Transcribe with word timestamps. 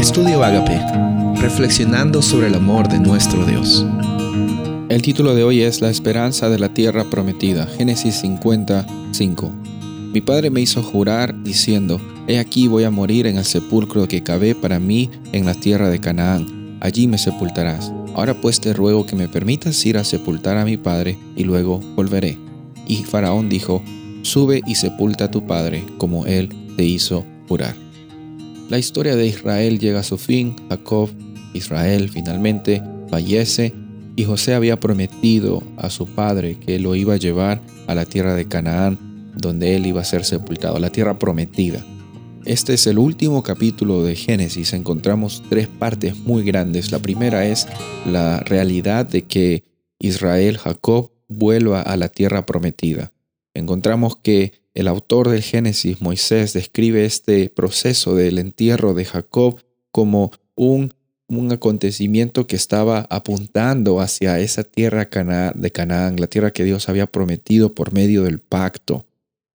Estudio 0.00 0.42
Agape, 0.42 0.80
reflexionando 1.42 2.22
sobre 2.22 2.46
el 2.46 2.54
amor 2.54 2.88
de 2.88 2.98
nuestro 2.98 3.44
Dios. 3.44 3.84
El 4.88 5.02
título 5.02 5.34
de 5.34 5.44
hoy 5.44 5.60
es 5.60 5.82
La 5.82 5.90
esperanza 5.90 6.48
de 6.48 6.58
la 6.58 6.72
tierra 6.72 7.04
prometida, 7.04 7.66
Génesis 7.66 8.14
55. 8.14 9.50
Mi 10.14 10.22
padre 10.22 10.48
me 10.48 10.62
hizo 10.62 10.82
jurar 10.82 11.42
diciendo, 11.42 12.00
He 12.26 12.38
aquí 12.38 12.66
voy 12.66 12.84
a 12.84 12.90
morir 12.90 13.26
en 13.26 13.36
el 13.36 13.44
sepulcro 13.44 14.08
que 14.08 14.22
cavé 14.22 14.54
para 14.54 14.80
mí 14.80 15.10
en 15.32 15.44
la 15.44 15.52
tierra 15.52 15.90
de 15.90 16.00
Canaán, 16.00 16.78
allí 16.80 17.06
me 17.06 17.18
sepultarás. 17.18 17.92
Ahora 18.14 18.32
pues 18.32 18.58
te 18.58 18.72
ruego 18.72 19.04
que 19.04 19.16
me 19.16 19.28
permitas 19.28 19.84
ir 19.84 19.98
a 19.98 20.04
sepultar 20.04 20.56
a 20.56 20.64
mi 20.64 20.78
padre 20.78 21.18
y 21.36 21.44
luego 21.44 21.78
volveré. 21.94 22.38
Y 22.86 23.04
Faraón 23.04 23.50
dijo, 23.50 23.82
Sube 24.22 24.62
y 24.66 24.76
sepulta 24.76 25.26
a 25.26 25.30
tu 25.30 25.46
padre, 25.46 25.84
como 25.98 26.24
él 26.24 26.48
te 26.78 26.84
hizo 26.84 27.26
jurar. 27.48 27.89
La 28.70 28.78
historia 28.78 29.16
de 29.16 29.26
Israel 29.26 29.80
llega 29.80 29.98
a 29.98 30.04
su 30.04 30.16
fin, 30.16 30.54
Jacob, 30.68 31.10
Israel 31.54 32.08
finalmente 32.08 32.80
fallece 33.08 33.74
y 34.14 34.22
José 34.22 34.54
había 34.54 34.78
prometido 34.78 35.64
a 35.76 35.90
su 35.90 36.06
padre 36.06 36.56
que 36.56 36.78
lo 36.78 36.94
iba 36.94 37.14
a 37.14 37.16
llevar 37.16 37.60
a 37.88 37.96
la 37.96 38.04
tierra 38.04 38.36
de 38.36 38.46
Canaán, 38.46 39.32
donde 39.36 39.74
él 39.74 39.86
iba 39.86 40.02
a 40.02 40.04
ser 40.04 40.24
sepultado, 40.24 40.78
la 40.78 40.90
tierra 40.90 41.18
prometida. 41.18 41.84
Este 42.44 42.74
es 42.74 42.86
el 42.86 43.00
último 43.00 43.42
capítulo 43.42 44.04
de 44.04 44.14
Génesis. 44.14 44.72
Encontramos 44.72 45.42
tres 45.50 45.66
partes 45.66 46.16
muy 46.18 46.44
grandes. 46.44 46.92
La 46.92 47.00
primera 47.00 47.46
es 47.46 47.66
la 48.06 48.38
realidad 48.38 49.04
de 49.04 49.22
que 49.22 49.64
Israel, 49.98 50.58
Jacob, 50.58 51.10
vuelva 51.26 51.82
a 51.82 51.96
la 51.96 52.08
tierra 52.08 52.46
prometida. 52.46 53.12
Encontramos 53.52 54.16
que 54.16 54.59
el 54.74 54.88
autor 54.88 55.28
del 55.28 55.42
Génesis, 55.42 56.00
Moisés, 56.00 56.52
describe 56.52 57.04
este 57.04 57.48
proceso 57.48 58.14
del 58.14 58.38
entierro 58.38 58.94
de 58.94 59.04
Jacob 59.04 59.60
como 59.90 60.30
un, 60.54 60.94
un 61.26 61.52
acontecimiento 61.52 62.46
que 62.46 62.56
estaba 62.56 63.06
apuntando 63.10 64.00
hacia 64.00 64.38
esa 64.38 64.62
tierra 64.62 65.08
de 65.54 65.70
Canaán, 65.72 66.16
la 66.20 66.26
tierra 66.28 66.52
que 66.52 66.64
Dios 66.64 66.88
había 66.88 67.06
prometido 67.06 67.74
por 67.74 67.92
medio 67.92 68.22
del 68.22 68.38
pacto. 68.38 69.06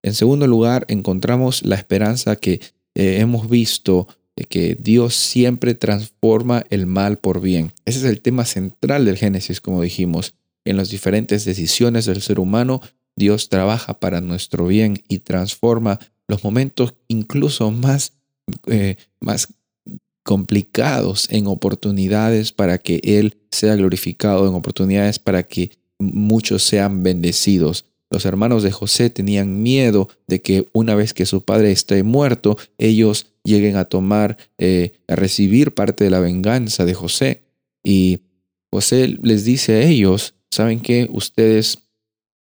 En 0.02 0.14
segundo 0.14 0.46
lugar, 0.46 0.84
encontramos 0.88 1.64
la 1.64 1.76
esperanza 1.76 2.36
que 2.36 2.60
eh, 2.94 3.18
hemos 3.20 3.48
visto 3.48 4.06
de 4.36 4.44
que 4.44 4.76
Dios 4.78 5.14
siempre 5.14 5.74
transforma 5.74 6.64
el 6.68 6.86
mal 6.86 7.18
por 7.18 7.40
bien. 7.40 7.72
Ese 7.86 7.98
es 8.00 8.04
el 8.04 8.20
tema 8.20 8.44
central 8.44 9.06
del 9.06 9.16
Génesis, 9.16 9.60
como 9.60 9.82
dijimos. 9.82 10.34
En 10.64 10.76
las 10.76 10.90
diferentes 10.90 11.44
decisiones 11.44 12.04
del 12.04 12.20
ser 12.20 12.38
humano, 12.38 12.82
Dios 13.16 13.48
trabaja 13.48 13.98
para 13.98 14.20
nuestro 14.20 14.66
bien 14.66 15.02
y 15.08 15.18
transforma 15.18 15.98
los 16.28 16.44
momentos 16.44 16.94
incluso 17.08 17.70
más, 17.70 18.12
eh, 18.66 18.96
más 19.20 19.54
complicados 20.22 21.28
en 21.30 21.46
oportunidades 21.46 22.52
para 22.52 22.78
que 22.78 23.00
Él 23.04 23.36
sea 23.50 23.76
glorificado, 23.76 24.48
en 24.48 24.54
oportunidades 24.54 25.18
para 25.18 25.44
que 25.44 25.70
muchos 25.98 26.62
sean 26.62 27.02
bendecidos. 27.02 27.86
Los 28.10 28.24
hermanos 28.24 28.62
de 28.62 28.70
José 28.70 29.10
tenían 29.10 29.62
miedo 29.62 30.08
de 30.26 30.42
que 30.42 30.68
una 30.72 30.94
vez 30.94 31.14
que 31.14 31.26
su 31.26 31.42
padre 31.44 31.72
esté 31.72 32.02
muerto, 32.02 32.56
ellos 32.78 33.32
lleguen 33.44 33.76
a 33.76 33.86
tomar, 33.86 34.36
eh, 34.58 34.92
a 35.08 35.16
recibir 35.16 35.74
parte 35.74 36.04
de 36.04 36.10
la 36.10 36.20
venganza 36.20 36.84
de 36.84 36.94
José. 36.94 37.42
Y 37.82 38.20
José 38.70 39.16
les 39.22 39.44
dice 39.44 39.74
a 39.74 39.82
ellos, 39.82 40.34
¿saben 40.50 40.80
qué? 40.80 41.08
Ustedes 41.12 41.85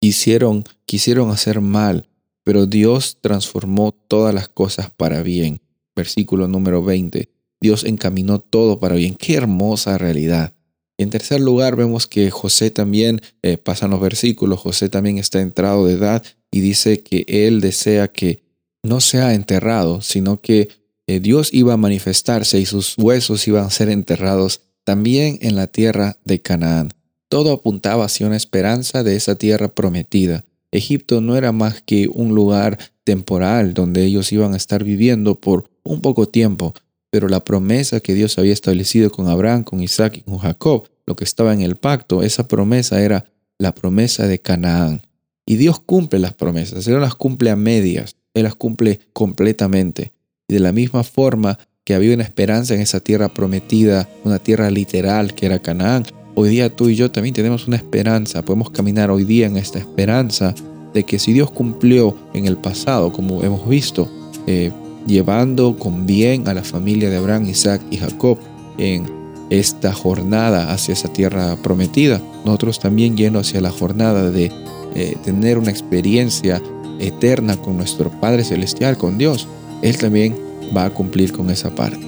Hicieron, 0.00 0.64
quisieron 0.86 1.30
hacer 1.30 1.60
mal, 1.60 2.08
pero 2.42 2.66
Dios 2.66 3.18
transformó 3.20 3.92
todas 3.92 4.34
las 4.34 4.48
cosas 4.48 4.90
para 4.90 5.22
bien. 5.22 5.60
Versículo 5.94 6.48
número 6.48 6.82
20. 6.82 7.28
Dios 7.60 7.84
encaminó 7.84 8.40
todo 8.40 8.80
para 8.80 8.94
bien. 8.94 9.14
Qué 9.14 9.34
hermosa 9.34 9.98
realidad. 9.98 10.54
En 10.96 11.10
tercer 11.10 11.40
lugar, 11.40 11.76
vemos 11.76 12.06
que 12.06 12.30
José 12.30 12.70
también, 12.70 13.22
eh, 13.42 13.56
pasan 13.56 13.90
los 13.90 14.00
versículos, 14.00 14.60
José 14.60 14.88
también 14.88 15.18
está 15.18 15.40
entrado 15.40 15.86
de 15.86 15.94
edad 15.94 16.22
y 16.50 16.60
dice 16.60 17.02
que 17.02 17.24
él 17.26 17.60
desea 17.60 18.08
que 18.08 18.42
no 18.82 19.00
sea 19.00 19.34
enterrado, 19.34 20.02
sino 20.02 20.40
que 20.40 20.68
eh, 21.06 21.20
Dios 21.20 21.52
iba 21.52 21.72
a 21.72 21.78
manifestarse 21.78 22.60
y 22.60 22.66
sus 22.66 22.96
huesos 22.98 23.48
iban 23.48 23.64
a 23.64 23.70
ser 23.70 23.88
enterrados 23.88 24.60
también 24.84 25.38
en 25.42 25.56
la 25.56 25.66
tierra 25.66 26.18
de 26.24 26.40
Canaán. 26.42 26.92
Todo 27.30 27.52
apuntaba 27.52 28.06
hacia 28.06 28.26
una 28.26 28.36
esperanza 28.36 29.04
de 29.04 29.14
esa 29.14 29.36
tierra 29.36 29.68
prometida. 29.68 30.44
Egipto 30.72 31.20
no 31.20 31.36
era 31.36 31.52
más 31.52 31.80
que 31.80 32.08
un 32.12 32.34
lugar 32.34 32.76
temporal 33.04 33.72
donde 33.72 34.04
ellos 34.04 34.32
iban 34.32 34.52
a 34.52 34.56
estar 34.56 34.82
viviendo 34.82 35.40
por 35.40 35.70
un 35.84 36.00
poco 36.00 36.26
tiempo, 36.26 36.74
pero 37.08 37.28
la 37.28 37.44
promesa 37.44 38.00
que 38.00 38.14
Dios 38.14 38.36
había 38.36 38.52
establecido 38.52 39.12
con 39.12 39.28
Abraham, 39.28 39.62
con 39.62 39.80
Isaac 39.80 40.16
y 40.16 40.20
con 40.22 40.38
Jacob, 40.38 40.88
lo 41.06 41.14
que 41.14 41.22
estaba 41.22 41.54
en 41.54 41.60
el 41.60 41.76
pacto, 41.76 42.24
esa 42.24 42.48
promesa 42.48 43.00
era 43.00 43.24
la 43.58 43.76
promesa 43.76 44.26
de 44.26 44.40
Canaán. 44.40 45.02
Y 45.46 45.54
Dios 45.54 45.78
cumple 45.78 46.18
las 46.18 46.34
promesas, 46.34 46.84
Él 46.88 46.94
no 46.94 47.00
las 47.00 47.14
cumple 47.14 47.50
a 47.50 47.56
medias, 47.56 48.16
Él 48.34 48.42
las 48.42 48.56
cumple 48.56 48.98
completamente. 49.12 50.12
Y 50.48 50.54
de 50.54 50.60
la 50.60 50.72
misma 50.72 51.04
forma 51.04 51.60
que 51.84 51.94
había 51.94 52.12
una 52.12 52.24
esperanza 52.24 52.74
en 52.74 52.80
esa 52.80 52.98
tierra 52.98 53.28
prometida, 53.28 54.08
una 54.24 54.40
tierra 54.40 54.68
literal 54.68 55.32
que 55.34 55.46
era 55.46 55.60
Canaán, 55.60 56.04
Hoy 56.34 56.48
día 56.48 56.74
tú 56.74 56.88
y 56.88 56.94
yo 56.94 57.10
también 57.10 57.34
tenemos 57.34 57.66
una 57.66 57.76
esperanza, 57.76 58.42
podemos 58.42 58.70
caminar 58.70 59.10
hoy 59.10 59.24
día 59.24 59.46
en 59.46 59.56
esta 59.56 59.78
esperanza 59.78 60.54
de 60.94 61.04
que 61.04 61.18
si 61.18 61.32
Dios 61.32 61.50
cumplió 61.50 62.16
en 62.34 62.46
el 62.46 62.56
pasado, 62.56 63.12
como 63.12 63.42
hemos 63.42 63.68
visto, 63.68 64.08
eh, 64.46 64.70
llevando 65.06 65.76
con 65.76 66.06
bien 66.06 66.48
a 66.48 66.54
la 66.54 66.62
familia 66.62 67.10
de 67.10 67.16
Abraham, 67.16 67.48
Isaac 67.48 67.82
y 67.90 67.96
Jacob 67.96 68.38
en 68.78 69.06
esta 69.50 69.92
jornada 69.92 70.72
hacia 70.72 70.92
esa 70.92 71.12
tierra 71.12 71.56
prometida, 71.56 72.20
nosotros 72.44 72.78
también 72.78 73.16
yendo 73.16 73.40
hacia 73.40 73.60
la 73.60 73.70
jornada 73.70 74.30
de 74.30 74.52
eh, 74.94 75.16
tener 75.24 75.58
una 75.58 75.70
experiencia 75.70 76.62
eterna 77.00 77.56
con 77.56 77.76
nuestro 77.76 78.10
Padre 78.20 78.44
Celestial, 78.44 78.96
con 78.96 79.18
Dios, 79.18 79.48
Él 79.82 79.96
también 79.96 80.36
va 80.76 80.84
a 80.84 80.90
cumplir 80.90 81.32
con 81.32 81.50
esa 81.50 81.74
parte. 81.74 81.98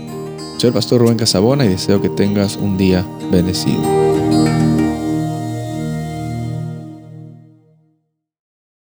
Soy 0.58 0.68
el 0.68 0.74
pastor 0.74 1.00
Rubén 1.00 1.16
Casabona 1.16 1.64
y 1.64 1.68
deseo 1.68 2.00
que 2.00 2.08
tengas 2.10 2.56
un 2.56 2.78
día 2.78 3.04
bendecido. 3.32 4.11